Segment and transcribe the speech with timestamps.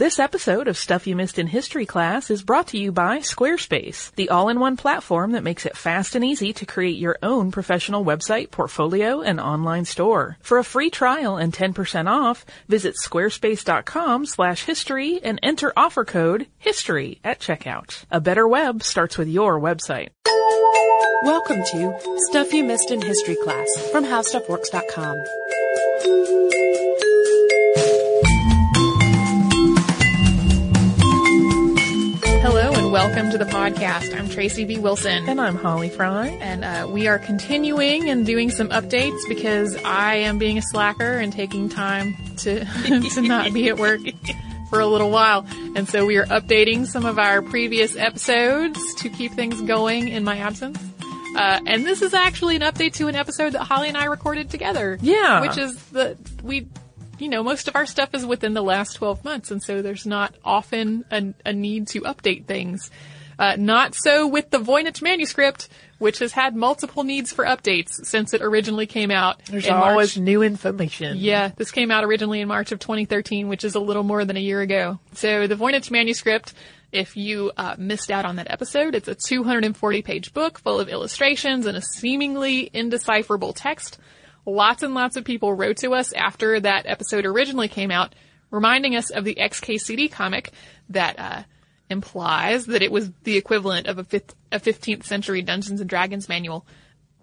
[0.00, 4.14] This episode of Stuff You Missed in History class is brought to you by Squarespace,
[4.14, 8.50] the all-in-one platform that makes it fast and easy to create your own professional website,
[8.50, 10.38] portfolio, and online store.
[10.40, 16.46] For a free trial and 10% off, visit squarespace.com slash history and enter offer code
[16.56, 18.06] HISTORY at checkout.
[18.10, 20.08] A better web starts with your website.
[21.24, 26.38] Welcome to Stuff You Missed in History class from HowStuffWorks.com.
[32.90, 34.18] welcome to the podcast.
[34.18, 34.76] I'm Tracy B.
[34.76, 35.28] Wilson.
[35.28, 36.26] And I'm Holly Fry.
[36.26, 41.18] And uh, we are continuing and doing some updates because I am being a slacker
[41.18, 42.64] and taking time to
[43.14, 44.00] to not be at work
[44.70, 45.46] for a little while.
[45.76, 50.24] And so we are updating some of our previous episodes to keep things going in
[50.24, 50.76] my absence.
[51.36, 54.50] Uh, and this is actually an update to an episode that Holly and I recorded
[54.50, 54.98] together.
[55.00, 55.42] Yeah.
[55.42, 56.66] Which is the, we,
[57.20, 59.50] you know, most of our stuff is within the last 12 months.
[59.50, 62.90] And so there's not often a, a need to update things.
[63.38, 68.34] Uh, not so with the Voynich manuscript, which has had multiple needs for updates since
[68.34, 69.42] it originally came out.
[69.46, 69.90] There's in March.
[69.90, 71.16] always new information.
[71.16, 74.36] Yeah, this came out originally in March of 2013, which is a little more than
[74.36, 74.98] a year ago.
[75.14, 76.52] So the Voynich manuscript,
[76.92, 80.90] if you uh, missed out on that episode, it's a 240 page book full of
[80.90, 83.98] illustrations and a seemingly indecipherable text.
[84.46, 88.14] Lots and lots of people wrote to us after that episode originally came out,
[88.50, 90.50] reminding us of the XKCD comic
[90.88, 91.42] that uh,
[91.88, 96.28] implies that it was the equivalent of a, fifth, a 15th century Dungeons and Dragons
[96.28, 96.66] manual.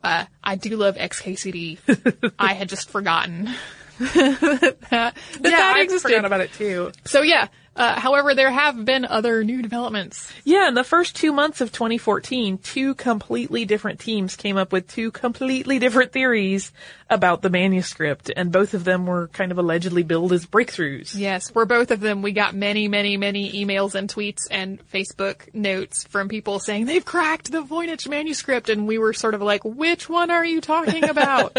[0.03, 2.33] Uh, I do love XKCD.
[2.39, 3.45] I had just forgotten
[3.99, 6.09] that, that, Yeah, that I existed.
[6.09, 6.91] forgot about it too.
[7.05, 10.33] So yeah, uh, however, there have been other new developments.
[10.43, 14.87] Yeah, in the first two months of 2014, two completely different teams came up with
[14.87, 16.71] two completely different theories
[17.07, 21.15] about the manuscript, and both of them were kind of allegedly billed as breakthroughs.
[21.15, 25.53] Yes, for both of them, we got many, many, many emails and tweets and Facebook
[25.53, 29.63] notes from people saying they've cracked the Voynich manuscript, and we were sort of like,
[29.63, 31.55] which one are you talking about?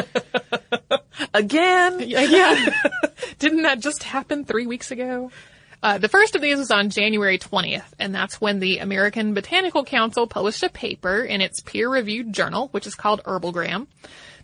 [1.34, 2.00] Again?
[2.00, 2.70] Yeah, yeah.
[3.38, 5.30] Didn't that just happen three weeks ago?
[5.82, 9.84] Uh, the first of these was on January 20th, and that's when the American Botanical
[9.84, 13.86] Council published a paper in its peer-reviewed journal, which is called Herbalgram.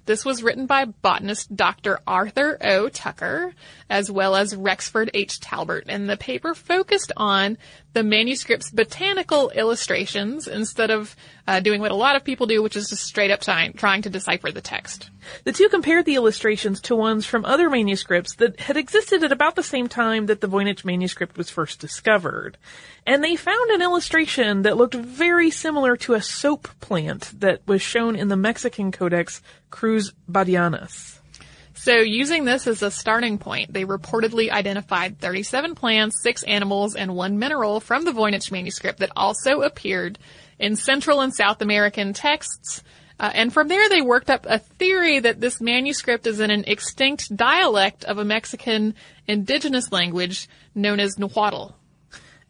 [0.07, 1.99] This was written by botanist Dr.
[2.07, 2.89] Arthur O.
[2.89, 3.55] Tucker,
[3.89, 5.41] as well as Rexford H.
[5.41, 7.59] Talbert, and the paper focused on
[7.93, 11.15] the manuscript's botanical illustrations instead of
[11.47, 14.03] uh, doing what a lot of people do, which is just straight up trying, trying
[14.03, 15.11] to decipher the text.
[15.45, 19.55] The two compared the illustrations to ones from other manuscripts that had existed at about
[19.55, 22.59] the same time that the Voynich manuscript was first discovered.
[23.07, 27.83] And they found an illustration that looked very similar to a soap plant that was
[27.83, 29.41] shown in the Mexican Codex
[29.71, 31.21] Cruz Badianus.
[31.85, 37.15] So using this as a starting point, they reportedly identified 37 plants, 6 animals, and
[37.15, 40.19] 1 mineral from the Voynich manuscript that also appeared
[40.59, 42.83] in Central and South American texts.
[43.21, 46.65] Uh, and from there they worked up a theory that this manuscript is in an
[46.67, 48.95] extinct dialect of a Mexican
[49.29, 51.77] indigenous language known as Nahuatl.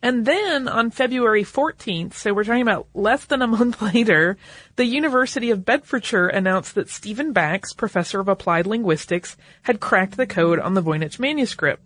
[0.05, 4.37] And then on February 14th, so we're talking about less than a month later,
[4.77, 10.27] the University of Bedfordshire announced that Stephen Bax, professor of applied linguistics, had cracked the
[10.27, 11.83] code on the Voynich manuscript.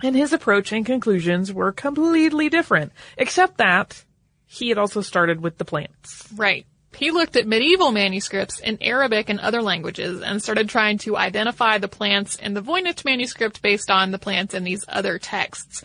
[0.00, 4.04] And his approach and conclusions were completely different, except that
[4.46, 6.28] he had also started with the plants.
[6.36, 6.66] Right.
[6.94, 11.78] He looked at medieval manuscripts in Arabic and other languages and started trying to identify
[11.78, 15.82] the plants in the Voynich manuscript based on the plants in these other texts.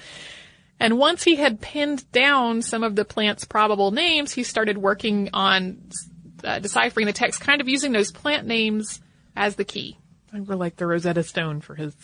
[0.79, 5.29] And once he had pinned down some of the plant's probable names, he started working
[5.33, 5.89] on
[6.43, 9.01] uh, deciphering the text, kind of using those plant names
[9.35, 9.97] as the key.
[10.31, 11.95] They were like the Rosetta Stone for his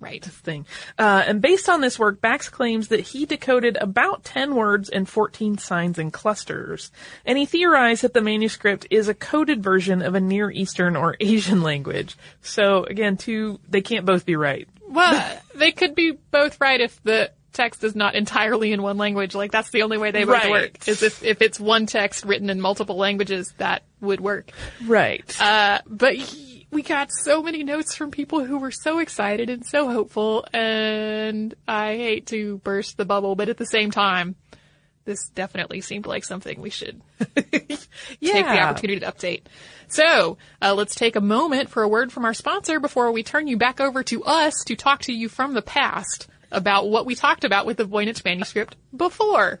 [0.00, 0.66] right thing.
[0.98, 5.08] Uh, and based on this work, Bax claims that he decoded about 10 words and
[5.08, 6.90] 14 signs and clusters.
[7.24, 11.16] And he theorized that the manuscript is a coded version of a Near Eastern or
[11.20, 12.16] Asian language.
[12.42, 14.68] So again, two, they can't both be right.
[14.86, 19.34] Well, they could be both right if the text is not entirely in one language.
[19.34, 20.50] Like that's the only way they would right.
[20.50, 20.88] work.
[20.88, 24.50] Is if if it's one text written in multiple languages, that would work.
[24.84, 25.24] Right.
[25.40, 29.64] Uh, but he, we got so many notes from people who were so excited and
[29.64, 34.34] so hopeful, and I hate to burst the bubble, but at the same time,
[35.04, 37.00] this definitely seemed like something we should
[37.36, 37.36] yeah.
[38.32, 39.42] take the opportunity to update.
[39.88, 43.46] So uh, let's take a moment for a word from our sponsor before we turn
[43.46, 47.14] you back over to us to talk to you from the past about what we
[47.14, 49.60] talked about with the Voynich manuscript before.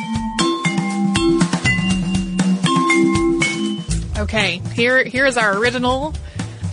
[4.21, 6.13] Okay, here here is our original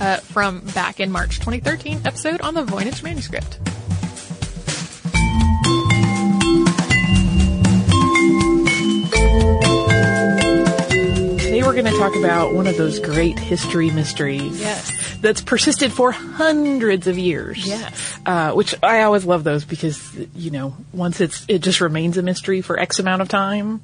[0.02, 3.52] uh, from back in March 2013 episode on the Voynich manuscript.
[11.38, 14.60] Today we're going to talk about one of those great history mysteries.
[14.60, 15.16] Yes.
[15.22, 17.66] That's persisted for hundreds of years.
[17.66, 18.18] Yes.
[18.26, 22.22] Uh, which I always love those because, you know, once it's, it just remains a
[22.22, 23.80] mystery for X amount of time,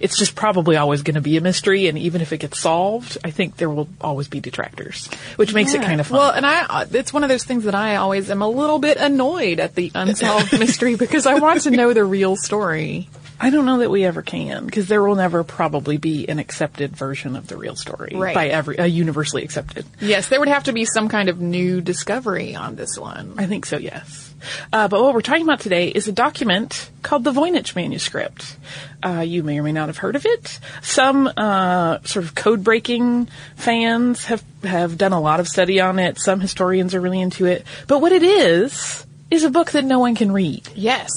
[0.00, 1.86] it's just probably always going to be a mystery.
[1.88, 5.74] And even if it gets solved, I think there will always be detractors, which makes
[5.74, 6.18] it kind of fun.
[6.18, 8.78] Well, and I, uh, it's one of those things that I always am a little
[8.78, 13.08] bit annoyed at the unsolved mystery because I want to know the real story.
[13.40, 16.96] I don't know that we ever can because there will never probably be an accepted
[16.96, 18.34] version of the real story Right.
[18.34, 19.86] by every, uh, universally accepted.
[20.00, 23.34] Yes, there would have to be some kind of new discovery on this one.
[23.38, 24.34] I think so, yes.
[24.72, 28.56] Uh, but what we're talking about today is a document called the Voynich manuscript.
[29.04, 30.58] Uh, you may or may not have heard of it.
[30.82, 35.98] Some uh, sort of code breaking fans have have done a lot of study on
[36.00, 36.18] it.
[36.18, 37.64] Some historians are really into it.
[37.86, 40.68] But what it is is a book that no one can read.
[40.74, 41.10] Yes.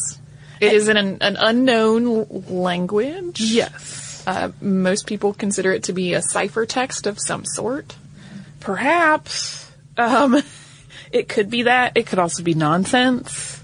[0.62, 3.42] It is in an, an unknown language.
[3.42, 4.24] Yes.
[4.28, 7.96] Uh, most people consider it to be a ciphertext of some sort.
[8.60, 9.72] Perhaps.
[9.98, 10.42] Um,
[11.12, 11.98] it could be that.
[11.98, 13.60] It could also be nonsense.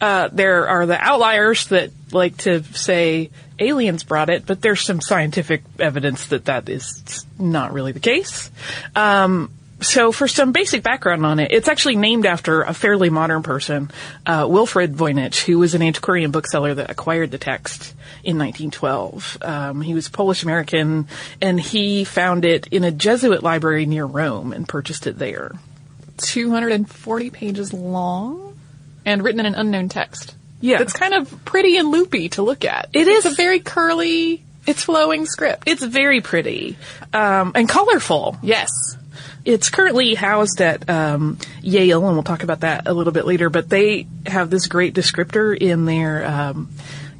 [0.00, 5.00] Uh, there are the outliers that like to say aliens brought it, but there's some
[5.00, 8.50] scientific evidence that that is not really the case.
[8.94, 13.42] Um, so for some basic background on it, it's actually named after a fairly modern
[13.42, 13.90] person,
[14.26, 17.94] uh, Wilfred Voynich, who was an antiquarian bookseller that acquired the text
[18.24, 19.38] in 1912.
[19.42, 21.06] Um, he was Polish American,
[21.40, 25.52] and he found it in a Jesuit library near Rome and purchased it there.
[26.18, 28.58] 240 pages long
[29.06, 30.34] and written in an unknown text.
[30.60, 30.82] Yeah.
[30.82, 32.88] It's kind of pretty and loopy to look at.
[32.92, 33.32] It it's is.
[33.32, 35.68] a very curly, it's flowing script.
[35.68, 36.76] It's very pretty
[37.12, 38.36] um, and colorful.
[38.42, 38.70] yes.
[39.48, 43.48] It's currently housed at um, Yale, and we'll talk about that a little bit later.
[43.48, 46.68] But they have this great descriptor in their um,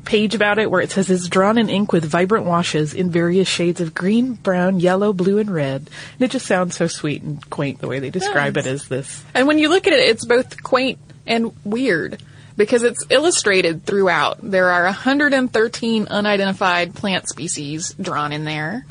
[0.04, 3.49] page about it, where it says it's drawn in ink with vibrant washes in various
[3.49, 5.88] shades of green, brown, yellow, blue, and red.
[6.14, 8.66] And it just sounds so sweet and quaint the way they describe Yes.
[8.66, 9.25] it as this.
[9.35, 12.23] And when you look at it, it's both quaint and weird
[12.58, 14.38] because it's illustrated throughout.
[14.42, 18.85] There are 113 unidentified plant species drawn in there.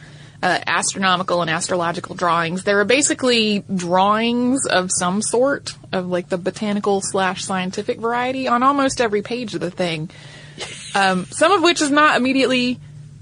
[0.44, 2.63] Uh, astronomical and astrological drawings.
[2.63, 8.62] There are basically drawings of some sort of like the botanical slash scientific variety on
[8.62, 10.10] almost every page of the thing.
[10.96, 12.79] Um, some of which is not immediately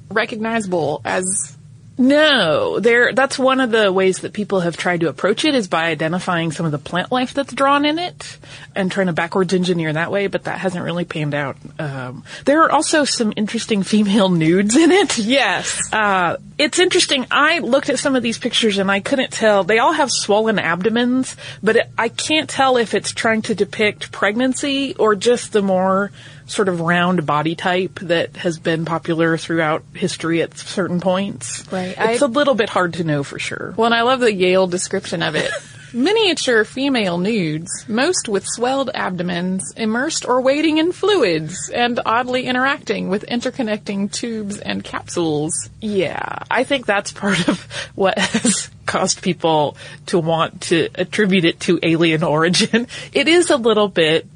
[0.10, 1.55] recognizable as
[1.98, 3.14] No, there.
[3.14, 6.52] That's one of the ways that people have tried to approach it is by identifying
[6.52, 8.38] some of the plant life that's drawn in it
[8.76, 10.28] and trying to backwards engineer that way.
[10.28, 11.56] But that hasn't really panned out.
[11.80, 15.18] Um, there are also some interesting female nudes in it.
[15.18, 15.94] Yes.
[15.94, 17.26] Uh, it's interesting.
[17.32, 19.64] I looked at some of these pictures and I couldn't tell.
[19.64, 24.12] They all have swollen abdomens, but it, I can't tell if it's trying to depict
[24.12, 26.12] pregnancy or just the more
[26.48, 31.64] sort of round body type that has been popular throughout history at certain points.
[31.72, 31.96] Right.
[31.98, 33.74] It's I- a little bit hard to know for sure.
[33.78, 35.52] Well, and I love the Yale description of it.
[35.94, 43.08] Miniature female nudes, most with swelled abdomens, immersed or wading in fluids, and oddly interacting
[43.08, 45.54] with interconnecting tubes and capsules.
[45.80, 47.64] Yeah, I think that's part of
[47.96, 52.88] what has caused people to want to attribute it to alien origin.
[53.14, 54.28] It is a little bit,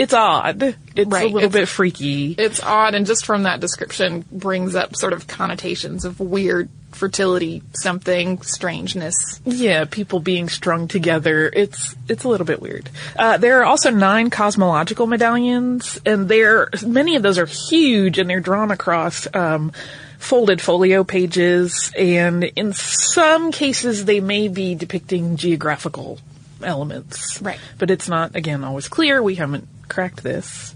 [0.00, 0.62] it's odd.
[0.96, 2.34] It's Right, a little it's- bit freaky.
[2.36, 7.62] It's odd, and just from that description brings up sort of connotations of weird fertility,
[7.72, 9.40] something, strangeness.
[9.44, 11.48] Yeah, people being strung together.
[11.52, 12.90] It's it's a little bit weird.
[13.16, 18.28] Uh, there are also nine cosmological medallions, and they're many of those are huge, and
[18.28, 19.72] they're drawn across um,
[20.18, 26.18] folded folio pages, and in some cases they may be depicting geographical
[26.62, 27.40] elements.
[27.42, 27.58] Right.
[27.78, 29.22] But it's not again always clear.
[29.22, 30.74] We haven't cracked this.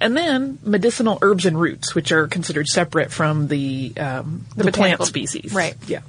[0.00, 5.02] And then medicinal herbs and roots, which are considered separate from the um, the, plant
[5.04, 5.52] species.
[5.52, 5.74] right.
[5.86, 6.00] Yeah.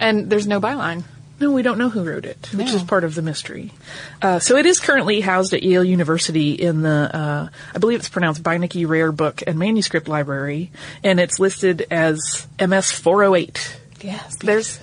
[0.00, 1.04] And there's no byline.
[1.38, 2.74] No, we don't know who wrote it, which No.
[2.76, 3.70] is part of the mystery.
[4.22, 8.08] Uh, so it is currently housed at Yale University in the, uh, I believe it's
[8.08, 10.70] pronounced Beinecke Rare Book and Manuscript Library,
[11.04, 13.76] and it's listed as MS 408.
[14.00, 14.36] Yes.
[14.36, 14.80] There's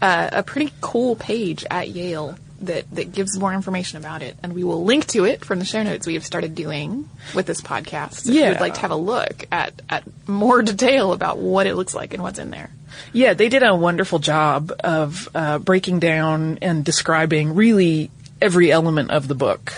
[0.00, 4.54] uh, a pretty cool page at Yale that, that gives more information about it, and
[4.54, 7.60] we will link to it from the show notes we have started doing with this
[7.60, 8.28] podcast.
[8.28, 8.50] If Yeah.
[8.50, 12.14] would like to have a look at, at more detail about what it looks like
[12.14, 12.70] and what's in there.
[13.12, 18.10] Yeah, they did a wonderful job of uh, breaking down and describing really
[18.40, 19.72] every element of the book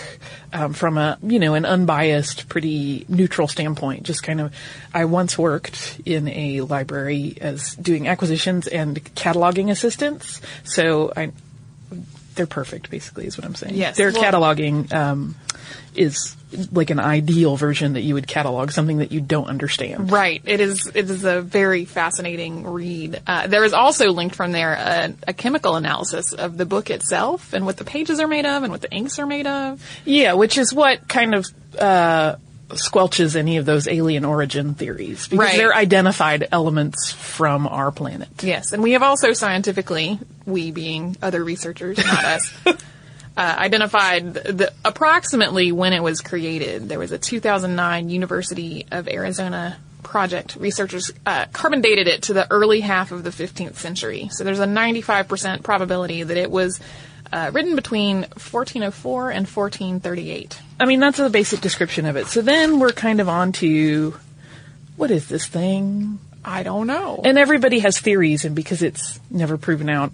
[0.51, 4.03] um, from a you know an unbiased, pretty neutral standpoint.
[4.03, 4.53] Just kind of,
[4.93, 11.31] I once worked in a library as doing acquisitions and cataloging assistance, so I
[12.39, 12.89] they're perfect.
[12.89, 13.75] Basically, is what I'm saying.
[13.75, 13.97] Yes.
[13.97, 15.35] their Well- cataloging um,
[15.93, 16.35] is
[16.71, 20.09] like an ideal version that you would catalog something that you don't understand.
[20.11, 20.41] Right.
[20.45, 20.89] It is.
[20.95, 23.21] It is a very fascinating read.
[23.27, 27.53] Uh, there is also linked from there a, a chemical analysis of the book itself
[27.53, 29.83] and what the pages are made of and what the inks are made of.
[30.05, 31.45] Yeah, which is what kind of
[31.77, 32.37] uh,
[32.69, 35.57] squelches any of those alien origin theories because Right.
[35.57, 38.29] they're identified elements from our planet.
[38.41, 42.75] Yes, and we have also scientifically, we being other researchers, not us, uh,
[43.37, 46.89] identified the, approximately when it was created.
[46.89, 50.55] There was a 2009 University of Arizona project.
[50.55, 54.29] Researchers uh, carbon dated it to the early half of the 15th century.
[54.31, 56.79] So there's a 95% probability that it was
[57.31, 60.59] uh, written between 1404 and 1438.
[60.79, 62.27] I mean, that's the basic description of it.
[62.27, 64.15] So then we're kind of on to
[64.95, 66.19] what is this thing?
[66.43, 67.21] I don't know.
[67.23, 70.11] And everybody has theories, and because it's never proven out,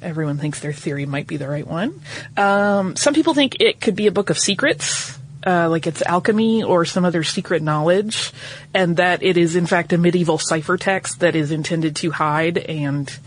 [0.00, 2.00] everyone thinks their theory might be the right one.
[2.36, 6.62] Um, some people think it could be a book of secrets, uh, like it's alchemy
[6.62, 8.32] or some other secret knowledge,
[8.72, 13.18] and that it is in fact a medieval ciphertext that is intended to hide and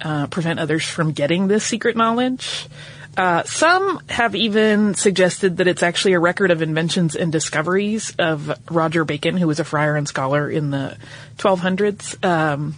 [0.00, 2.66] uh, prevent others from getting this secret knowledge.
[3.16, 8.52] Uh, some have even suggested that it's actually a record of inventions and discoveries of
[8.70, 10.96] Roger Bacon, who was a friar and scholar in the
[11.38, 12.24] 1200s.
[12.24, 12.76] Um,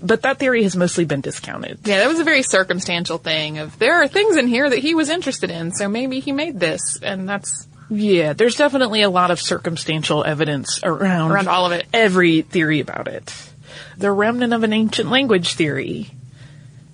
[0.00, 1.80] but that theory has mostly been discounted.
[1.84, 4.94] Yeah, that was a very circumstantial thing of there are things in here that he
[4.94, 9.32] was interested in, so maybe he made this, and that's Yeah, there's definitely a lot
[9.32, 11.86] of circumstantial evidence around Around all of it.
[11.92, 13.34] Every theory about it.
[13.98, 16.10] The remnant of an ancient language theory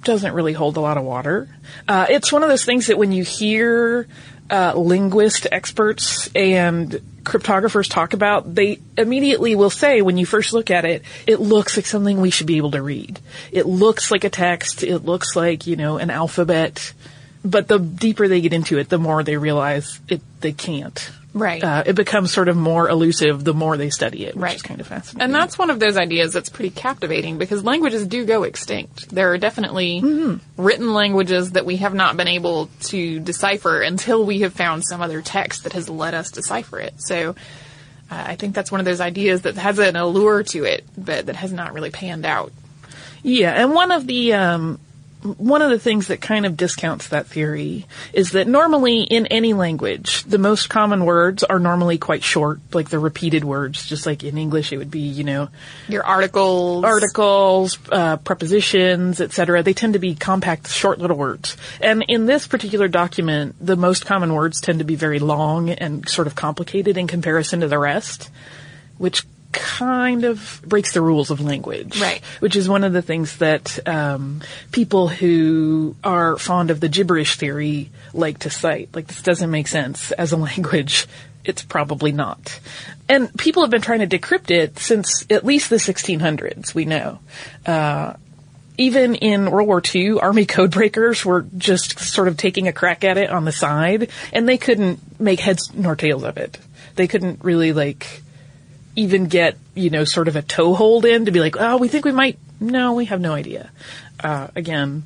[0.06, 1.48] doesn't really hold a lot of water.
[1.86, 4.08] Uh, it's one of those things that when you hear
[4.48, 6.92] uh, linguist experts and
[7.24, 11.76] cryptographers talk about, they immediately will say when you first look at it, it looks
[11.76, 13.18] like something we should be able to read.
[13.50, 14.84] It looks like a text.
[14.84, 16.92] It looks like, you know, an alphabet.
[17.44, 21.10] But the deeper they get into it, the more they realize it, they can't.
[21.36, 21.62] Right.
[21.62, 24.56] Uh, it becomes sort of more elusive the more they study it, which Right.
[24.56, 25.20] is kind of fascinating.
[25.22, 29.10] And that's one of those ideas that's pretty captivating because languages do go extinct.
[29.10, 30.00] There are definitely
[30.56, 35.02] written languages that we have not been able to decipher until we have found some
[35.02, 36.94] other text that has let us decipher it.
[36.98, 37.30] So
[38.10, 41.26] uh, I think that's one of those ideas that has an allure to it, but
[41.26, 42.50] that has not really panned out.
[43.22, 44.78] Yeah, and one of the um,
[45.26, 49.52] one of the things that kind of discounts that theory is that normally in any
[49.52, 54.24] language, the most common words are normally quite short, like the repeated words, just like
[54.24, 55.48] in English it would be, you know,
[55.88, 56.84] Your articles.
[56.84, 59.62] articles, uh, prepositions, etc.
[59.62, 61.56] They tend to be compact, short little words.
[61.80, 66.08] And in this particular document, the most common words tend to be very long and
[66.08, 68.30] sort of complicated in comparison to the rest,
[68.98, 69.24] which
[69.56, 72.00] kind of breaks the rules of language.
[72.00, 72.22] Right.
[72.40, 77.36] Which is one of the things that um, people who are fond of the gibberish
[77.36, 78.90] theory like to cite.
[78.94, 81.06] Like, this doesn't make sense as a language.
[81.44, 82.60] It's probably not.
[83.08, 87.20] And people have been trying to decrypt it since at least the 1600s, we know.
[87.64, 88.14] Uh,
[88.78, 93.16] even in World War II, Army codebreakers were just sort of taking a crack at
[93.16, 96.58] it on the side, and they couldn't make heads nor tails of it.
[96.96, 98.22] They couldn't really like
[98.96, 102.04] even get, you know, sort of a toehold in to be like, oh, we think
[102.04, 102.38] we might.
[102.58, 103.70] No, we have no idea.
[104.18, 105.04] Uh, again,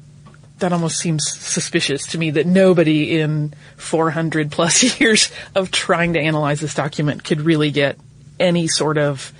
[0.60, 6.20] that almost seems suspicious to me that nobody in 400 plus years of trying to
[6.20, 7.98] analyze this document could really get
[8.38, 9.32] any sort of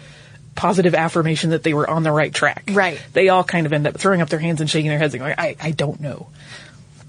[0.57, 2.65] positive affirmation that they were on the right track.
[2.73, 3.01] Right.
[3.13, 5.23] They all kind of end up throwing up their hands and shaking their heads and
[5.23, 6.29] going, I, I don't know.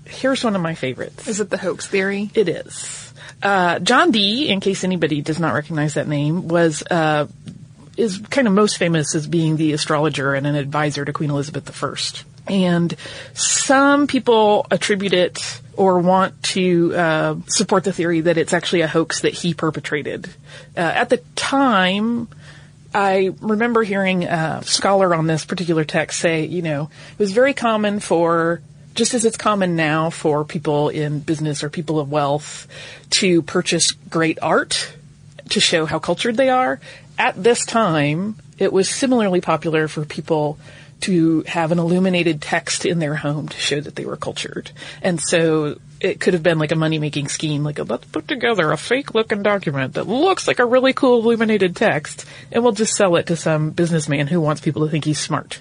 [0.06, 1.28] Here's one of my favorites.
[1.28, 2.30] Is it the hoax theory?
[2.36, 3.01] It is.
[3.42, 7.28] Uh, John Dee, in case anybody does not recognize that name, was uh,
[7.98, 11.84] is kind of most famous as being the astrologer and an advisor to Queen Elizabeth
[11.84, 11.96] I.
[12.48, 12.96] And
[13.34, 18.88] some people attribute it or want to uh, support the theory that it's actually a
[18.88, 20.28] hoax that he perpetrated.
[20.76, 22.28] Uh, at the time,
[22.94, 27.54] I remember hearing a scholar on this particular text say, you know, it was very
[27.54, 28.62] common for,
[29.02, 32.68] just as it's common now for people in business or people of wealth
[33.10, 34.94] to purchase great art
[35.50, 36.80] to show how cultured they are.
[37.18, 40.60] At this time, it was similarly popular for people
[41.00, 44.70] to have an illuminated text in their home to show that they were cultured.
[45.02, 48.72] And so it could have been like a money making scheme, like let's put together
[48.72, 52.94] a fake looking document that looks like a really cool illuminated text and we'll just
[52.94, 55.60] sell it to some businessman who wants people to think he's smart.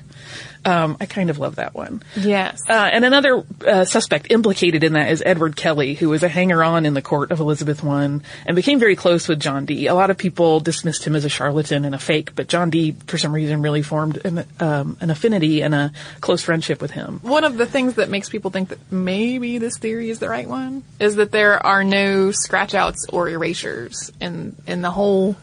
[0.65, 2.03] Um, I kind of love that one.
[2.17, 2.61] Yes.
[2.69, 6.85] Uh, and another uh, suspect implicated in that is Edward Kelley, who was a hanger-on
[6.85, 9.87] in the court of Elizabeth I and became very close with John Dee.
[9.87, 12.93] A lot of people dismissed him as a charlatan and a fake, but John Dee,
[13.07, 17.21] for some reason, really formed an, um, an affinity and a close friendship with him.
[17.23, 20.49] One of the things that makes people think that maybe this theory is the right
[20.49, 25.37] one is that there are no scratch outs or erasures in in the whole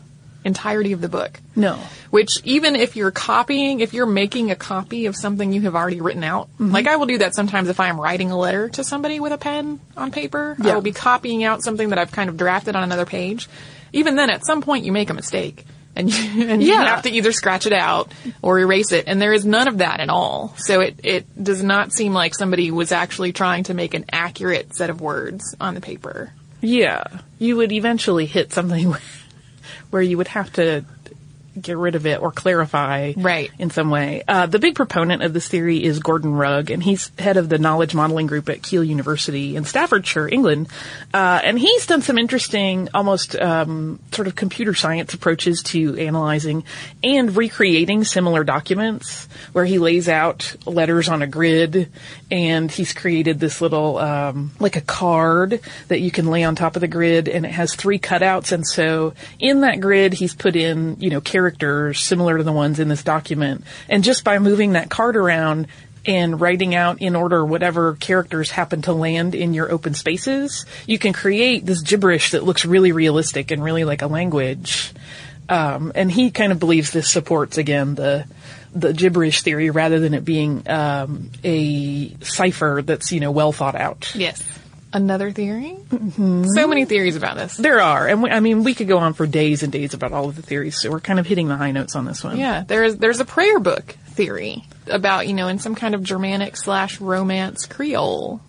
[0.48, 1.40] entirety of the book.
[1.56, 1.80] No.
[2.10, 6.02] Which even if you're copying, if you're making a copy of something you have already
[6.02, 6.72] written out, mm-hmm.
[6.72, 9.34] like I will do that sometimes if I am writing a letter to somebody with
[9.34, 10.58] a pen on paper.
[10.60, 13.48] I will be copying out something that I've kind of drafted on another page.
[13.94, 15.66] Even then, at some point, you make a mistake.
[15.96, 19.06] And you, and you have to either scratch it out or erase it.
[19.08, 20.54] And there is none of that at all.
[20.58, 24.76] So it, it does not seem like somebody was actually trying to make an accurate
[24.76, 26.32] set of words on the paper.
[26.62, 27.04] Yeah.
[27.40, 28.96] You would eventually hit something
[29.90, 30.84] where you would have to
[31.62, 33.52] get rid of it or clarify Right.
[33.60, 34.24] in some way.
[34.28, 37.58] Uh, the big proponent of this theory is Gordon Rugg, and he's head of the
[37.58, 40.68] knowledge modeling group at Keele University in Staffordshire, England.
[41.14, 46.64] Uh, and he's done some interesting, almost um, sort of computer science approaches to analyzing
[47.04, 51.90] and recreating similar documents, where he lays out letters on a grid,
[52.32, 56.76] and he's created this little um, like a card that you can lay on top
[56.76, 58.52] of the grid, and it has three cutouts.
[58.52, 61.47] And so in that grid, he's put in you know characters
[61.94, 65.68] similar to the ones in this document, and just by moving that card around
[66.06, 70.98] and writing out in order whatever characters happen to land in your open spaces, you
[70.98, 74.94] can create this gibberish that looks really realistic and really like a language.
[75.50, 78.26] Um, and he kind of believes this supports again the
[78.74, 83.76] the gibberish theory rather than it being um, a cipher that's you know well thought
[83.76, 84.14] out.
[84.16, 84.44] Yes.
[84.94, 85.76] Another theory?
[85.92, 87.58] So many theories about this.
[87.58, 90.14] There are, and we, I mean we could go on for days and days about
[90.14, 90.80] all of the theories.
[90.82, 92.38] So we're kind of hitting the high notes on this one.
[92.38, 96.56] Yeah, there's there's a prayer book theory about you know in some kind of Germanic
[96.58, 98.40] slash Romance Creole.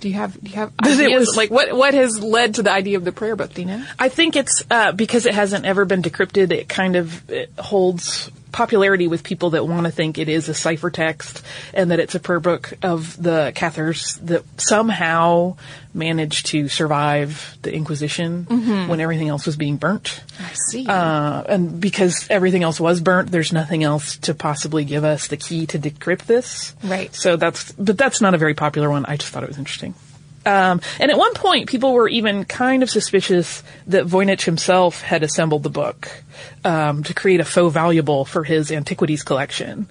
[0.00, 2.72] Do you have do you have It was- like what what has led to the
[2.72, 3.52] idea of the prayer book?
[3.54, 3.84] Do you know?
[3.98, 6.50] I think it's uh, because it hasn't ever been decrypted.
[6.52, 10.52] It kind of it holds popularity with people that want to think it is a
[10.52, 11.42] ciphertext
[11.74, 15.56] and that it's a prayer book of the Cathars that somehow
[15.94, 18.44] managed to survive the Inquisition
[18.88, 20.22] when everything else was being burnt.
[20.38, 20.86] I see.
[20.86, 25.36] Uh, and because everything else was burnt, there's nothing else to possibly give us the
[25.36, 26.74] key to decrypt this.
[26.84, 27.14] Right.
[27.14, 29.04] So that's, but that's not a very popular one.
[29.06, 29.94] I just thought it was interesting.
[30.44, 35.22] Um, and at one point, people were even kind of suspicious that Voynich himself had
[35.22, 36.08] assembled the book
[36.64, 39.86] um, to create a faux valuable for his antiquities collection.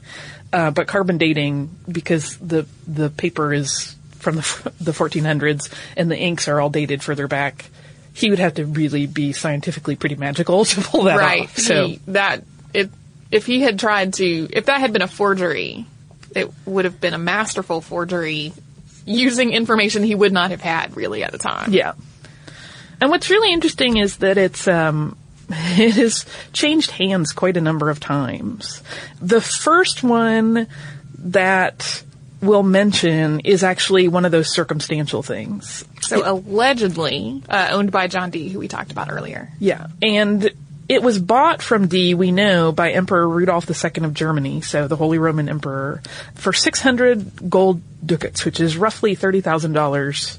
[0.52, 6.18] Uh, but carbon dating, because the the paper is from the the 1400s and the
[6.18, 7.66] inks are all dated further back,
[8.14, 11.44] he would have to really be scientifically pretty magical to pull that right.
[11.44, 11.58] off.
[11.58, 12.90] So He- that it
[13.32, 15.86] if he had tried to if that had been a forgery,
[16.36, 18.52] it would have been a masterful forgery
[19.06, 21.74] using information he would not have had really at the time.
[21.74, 21.94] Yeah.
[23.00, 25.18] And what's really interesting is that it's um
[25.50, 28.82] it has changed hands quite a number of times.
[29.20, 30.68] The first one
[31.20, 32.04] that
[32.42, 35.86] we'll mention is actually one of those circumstantial things.
[36.02, 39.50] So allegedly uh, owned by John Dee, who we talked about earlier.
[39.60, 39.88] Yeah.
[40.02, 40.50] And
[40.92, 44.98] it was bought from Dee, we know, by Emperor Rudolf II of Germany, so the
[44.98, 46.02] Holy Roman Emperor,
[46.36, 50.38] for 600 gold ducats, which is roughly $30,000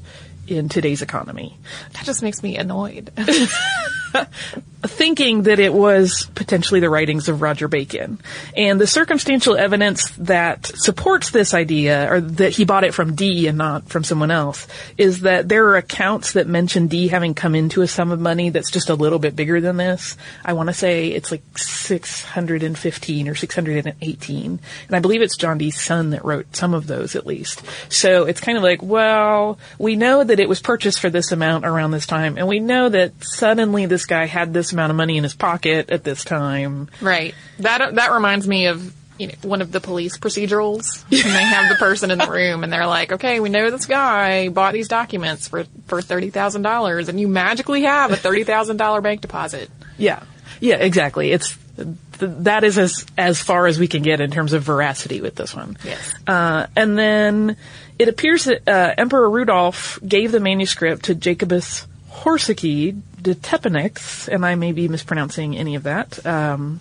[0.48, 1.56] in today's economy.
[1.94, 3.10] That just makes me annoyed.
[4.82, 8.18] thinking that it was potentially the writings of Roger Bacon.
[8.56, 13.46] And the circumstantial evidence that supports this idea, or that he bought it from Dee
[13.46, 14.66] and not from someone else,
[14.98, 18.50] is that there are accounts that mention Dee having come into a sum of money
[18.50, 20.16] that's just a little bit bigger than this.
[20.44, 24.60] I want to say it's like 615 or 618.
[24.86, 27.62] And I believe it's John Dee's son that wrote some of those at least.
[27.88, 31.66] So it's kind of like, well, we know that it was purchased for this amount
[31.66, 35.16] around this time, and we know that suddenly this guy had this amount of money
[35.16, 36.88] in his pocket at this time.
[37.00, 37.34] right.
[37.58, 41.04] That that reminds me of you know, one of the police procedurals.
[41.04, 43.86] and they have the person in the room and they're like, okay, we know this
[43.86, 49.70] guy bought these documents for, for $30,000 and you magically have a $30,000 bank deposit.
[49.96, 50.22] Yeah.
[50.60, 51.30] Yeah, exactly.
[51.32, 55.20] It's th- that is as as far as we can get in terms of veracity
[55.20, 55.76] with this one.
[55.84, 56.14] Yes.
[56.26, 57.56] Uh, and then
[57.98, 64.44] it appears that uh, Emperor Rudolf gave the manuscript to Jacobus Horcicky de Tepenix, and
[64.44, 66.24] I may be mispronouncing any of that.
[66.26, 66.80] Um,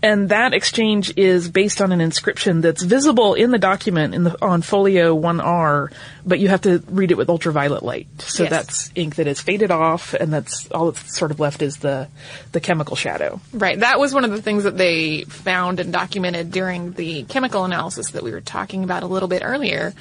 [0.00, 4.44] and that exchange is based on an inscription that's visible in the document in the,
[4.44, 5.92] on folio 1R,
[6.24, 8.06] but you have to read it with ultraviolet light.
[8.18, 8.50] So Yes.
[8.50, 12.06] that's ink that is faded off, and that's all that's sort of left is the
[12.52, 13.40] the chemical shadow.
[13.52, 13.80] Right.
[13.80, 18.10] That was one of the things that they found and documented during the chemical analysis
[18.10, 19.94] that we were talking about a little bit earlier.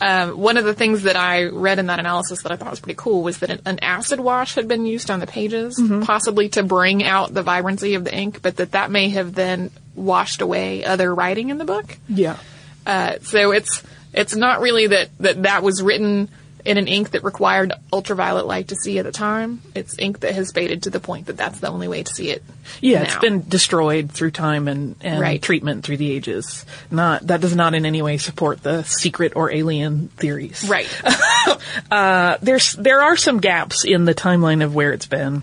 [0.00, 2.80] Um, one of the things that I read in that analysis that I thought was
[2.80, 6.48] pretty cool was that an, an acid wash had been used on the pages, possibly
[6.50, 10.40] to bring out the vibrancy of the ink, but that that may have then washed
[10.40, 11.98] away other writing in the book.
[12.08, 12.38] Yeah.
[12.86, 13.82] Uh, so it's
[14.14, 16.30] it's not really that, that that was written
[16.64, 19.60] in an ink that required ultraviolet light to see at the time.
[19.74, 22.30] It's ink that has faded to the point that that's the only way to see
[22.30, 22.42] it.
[22.80, 23.20] Yeah, it's now.
[23.20, 25.40] been destroyed through time and, and Right.
[25.42, 26.64] treatment through the ages.
[26.90, 30.66] Not that does not in any way support the secret or alien theories.
[30.68, 30.88] right.
[31.90, 35.42] Uh, there's there are some gaps in the timeline of where it's been,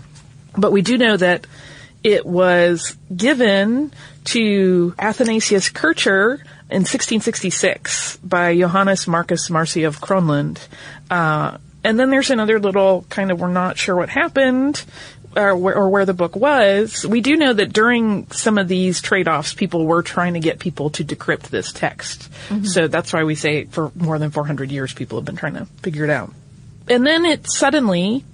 [0.56, 1.46] but we do know that
[2.02, 3.92] it was given
[4.24, 10.58] to Athanasius Kircher in 1666 by Johannes Marcus Marci of Kronland.
[11.10, 14.84] Uh, and then there's another little kind of we're not sure what happened
[15.36, 17.06] or where, or where the book was.
[17.06, 20.90] We do know that during some of these trade-offs, people were trying to get people
[20.90, 22.28] to decrypt this text.
[22.66, 25.66] So that's why we say for more than 400 years, people have been trying to
[25.82, 26.32] figure it out.
[26.88, 28.24] And then it suddenly,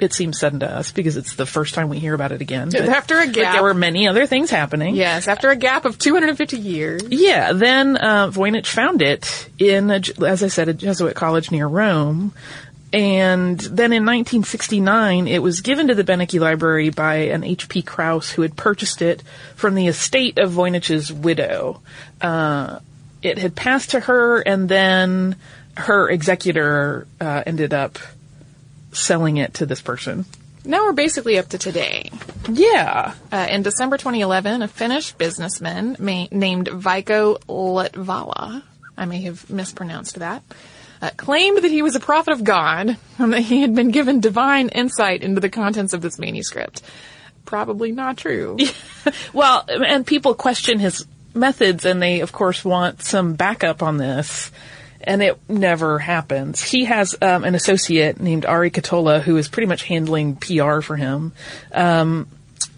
[0.00, 2.68] it seems sudden to us because it's the first time we hear about it again.
[2.70, 3.54] but- After a gap.
[3.54, 4.96] there were many other things happening.
[4.96, 7.02] yes, after a gap of 250 years.
[7.10, 11.66] Yeah, then uh, Voynich found it in, a, as I said, a Jesuit college near
[11.66, 12.32] Rome.
[12.92, 17.82] And then in 1969, it was given to the Beinecke Library by an H.P.
[17.82, 19.22] Kraus who had purchased it
[19.56, 21.80] from the estate of Voynich's widow.
[22.20, 22.78] Uh,
[23.20, 25.34] it had passed to her, and then
[25.76, 27.98] her executor uh, ended up
[28.94, 30.24] selling it to this person.
[30.64, 32.10] Now we're basically up to today.
[32.48, 33.14] Yeah.
[33.30, 38.62] Uh, in December 2011, a Finnish businessman ma- named Vaiko Latvala,
[38.96, 40.42] I may have mispronounced that,
[41.02, 44.20] uh, claimed that he was a prophet of God and that he had been given
[44.20, 46.80] divine insight into the contents of this manuscript.
[47.44, 48.56] Probably not true.
[49.34, 51.04] Well, and people question his
[51.34, 54.50] methods, and they, of course, want some backup on this.
[55.06, 56.62] And it never happens.
[56.62, 60.96] He has um, an associate named Ari Katola who is pretty much handling PR for
[60.96, 61.32] him.
[61.72, 62.26] Um,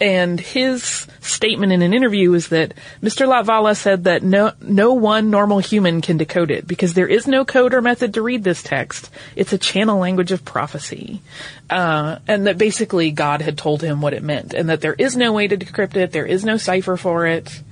[0.00, 3.26] and his statement in an interview is that Mr.
[3.26, 7.44] Latvala said that no, no one normal human can decode it because there is no
[7.44, 9.10] code or method to read this text.
[9.36, 11.22] It's a channel language of prophecy.
[11.70, 15.16] Uh, and that basically God had told him what it meant and that there is
[15.16, 16.12] no way to decrypt it.
[16.12, 17.62] There is no cipher for it.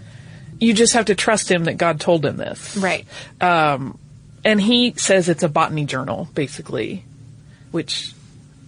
[0.58, 2.76] You just have to trust him that God told him this.
[2.76, 3.06] right.
[3.40, 3.98] Um,
[4.44, 7.04] and he says it's a botany journal, basically.
[7.70, 8.12] which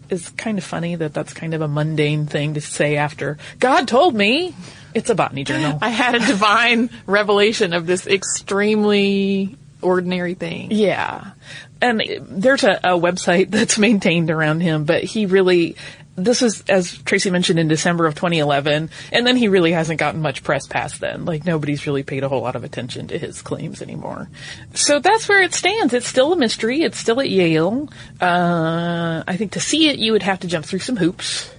[0.09, 3.89] is kind of funny that that's kind of a mundane thing to say after God
[3.89, 4.55] told me.
[4.95, 5.79] It's a botany journal.
[5.83, 10.69] I had a divine revelation of this extremely ordinary thing.
[10.71, 11.33] Yeah.
[11.83, 15.77] And there's a, a website that's maintained around him, but he really,
[16.17, 20.23] this is, as Tracy mentioned, in December of 2011, and then he really hasn't gotten
[20.23, 21.25] much press past then.
[21.25, 24.29] Like, nobody's really paid a whole lot of attention to his claims anymore.
[24.75, 25.93] So that's where it stands.
[25.93, 26.81] It's still a mystery.
[26.81, 27.89] It's still at Yale.
[28.21, 31.51] Uh, I think to see it, you would have to jump through some hoops.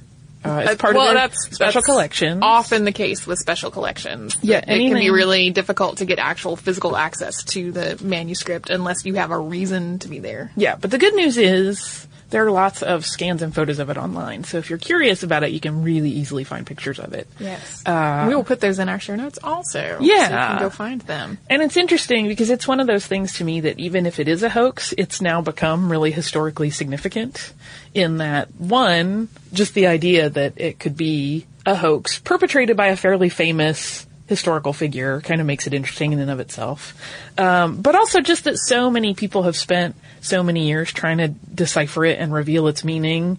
[0.44, 2.40] Uh, it's part well, of their that's special that's collection.
[2.42, 4.38] Often the case with special collections.
[4.42, 9.06] Yeah, it can be really difficult to get actual physical access to the manuscript unless
[9.06, 10.52] you have a reason to be there.
[10.56, 13.98] Yeah, but the good news is there are lots of scans and photos of it
[13.98, 14.44] online.
[14.44, 17.28] So if you're curious about it, you can really easily find pictures of it.
[17.40, 19.98] Yes, uh, we will put those in our show notes also.
[20.28, 21.38] so you can go find them.
[21.50, 24.28] And it's interesting because it's one of those things to me that even if it
[24.28, 27.54] is a hoax, it's now become really historically significant
[27.94, 32.96] in that one, just the idea that it could be a hoax perpetrated by a
[32.96, 36.94] fairly famous historical figure kind of makes it interesting in and of itself.
[37.38, 41.30] Um, but also just that so many people have spent so many years trying to
[41.30, 43.38] decipher it and reveal its meaning.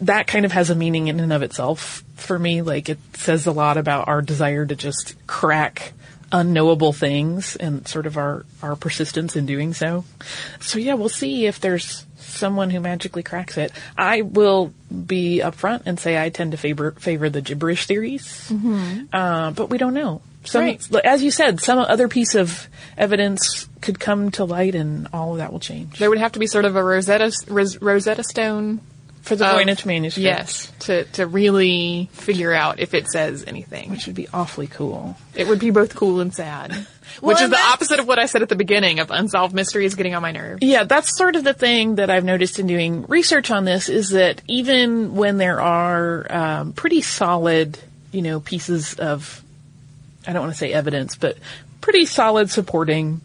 [0.00, 2.62] That kind of has a meaning in and of itself for me.
[2.62, 5.92] Like it says a lot about our desire to just crack
[6.32, 10.04] unknowable things and sort of our, our persistence in doing so.
[10.60, 13.72] So yeah, we'll see if there's someone who magically cracks it.
[13.96, 14.72] I will
[15.06, 18.50] be upfront and say I tend to favor, favor the gibberish theories.
[19.12, 20.22] Uh, but we don't know.
[20.44, 20.84] Some, Right.
[21.04, 22.66] as you said, some other piece of
[22.98, 25.98] evidence could come to light and all of that will change.
[25.98, 28.80] There would have to be sort of a Rosetta Ros- Rosetta Stone
[29.22, 30.24] For the Voynich manuscript.
[30.24, 33.90] Yes, to to really figure out if it says anything.
[33.92, 35.16] Which would be awfully cool.
[35.36, 36.88] It would be both cool and sad.
[37.20, 40.14] Which is the opposite of what I said at the beginning of unsolved mysteries getting
[40.14, 40.62] on my nerves.
[40.62, 44.10] Yeah, that's sort of the thing that I've noticed in doing research on this is
[44.10, 47.78] that even when there are um, pretty solid,
[48.10, 49.42] you know, pieces of,
[50.26, 51.38] I don't want to say evidence, but
[51.80, 53.20] pretty solid supporting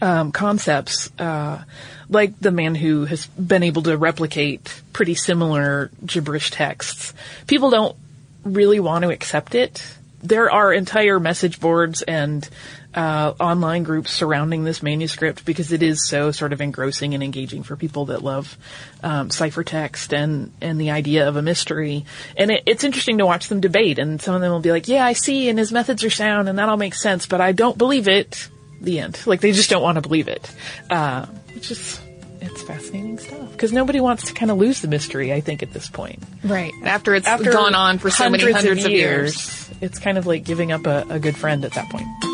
[0.00, 1.62] um, concepts, uh,
[2.08, 7.12] like the man who has been able to replicate pretty similar gibberish texts,
[7.46, 7.96] people don't
[8.44, 9.82] really want to accept it.
[10.22, 12.48] There are entire message boards and
[12.94, 17.62] uh, online groups surrounding this manuscript because it is so sort of engrossing and engaging
[17.62, 18.56] for people that love
[19.02, 22.04] um, ciphertext and and the idea of a mystery.
[22.36, 23.98] And it, it's interesting to watch them debate.
[23.98, 26.48] And some of them will be like, "Yeah, I see, and his methods are sound,
[26.48, 28.48] and that all makes sense, but I don't believe it."
[28.80, 29.18] The end.
[29.26, 30.50] Like they just don't want to believe it,
[30.90, 31.98] uh, which is
[32.40, 35.32] it's fascinating stuff because nobody wants to kind of lose the mystery.
[35.32, 36.72] I think at this point, Right.
[36.82, 39.70] After it's after gone on for so many hundreds of years.
[39.80, 42.33] it's kind of like giving up a, a good friend at that point.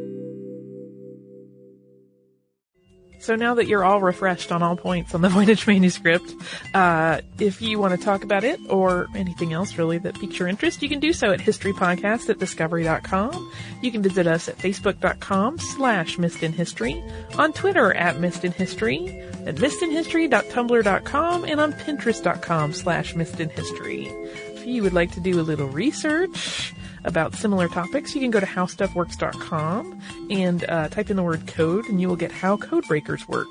[3.21, 6.33] So now that you're all refreshed on all points on the Voynich manuscript,
[6.73, 10.47] uh, if you want to talk about it or anything else really that piques your
[10.47, 13.51] interest, you can do so at historypodcast at discovery.com.
[13.83, 21.59] You can visit us at facebook.com slash missedinhistory, on Twitter at missedinhistory, at missedinhistory.tumblr.com, and
[21.59, 24.07] on pinterest.com slash missedinhistory.
[24.55, 26.73] If you would like to do a little research,
[27.03, 31.85] about similar topics, you can go to howstuffworks.com and uh, type in the word code,
[31.85, 33.47] and you will get how code breakers work.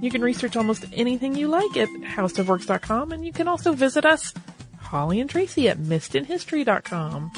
[0.00, 4.32] You can research almost anything you like at howstuffworks.com, and you can also visit us,
[4.78, 7.32] Holly and Tracy, at missedinhistory.com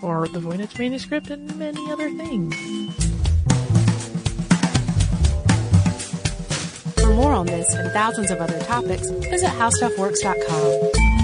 [0.00, 2.54] for the Voynich manuscript and many other things.
[7.00, 11.15] For more on this and thousands of other topics, visit howstuffworks.com.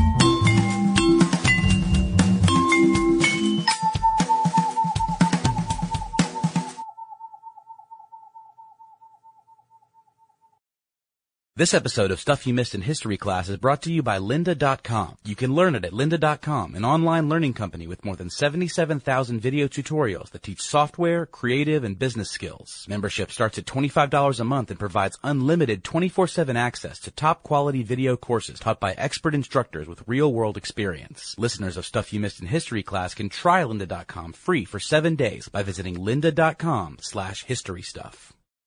[11.55, 15.18] This episode of Stuff You Missed in History class is brought to you by lynda.com.
[15.22, 19.68] You can learn it at lynda.com, an online learning company with more than 77,000 video
[19.68, 22.86] tutorials that teach software, creative, and business skills.
[22.88, 28.16] Membership starts at $25 a month and provides unlimited 24-7 access to top quality video
[28.16, 31.34] courses taught by expert instructors with real world experience.
[31.36, 35.50] Listeners of Stuff You Missed in History class can try lynda.com free for seven days
[35.50, 38.32] by visiting lynda.com slash history stuff.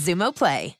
[0.00, 0.79] Xumo Play.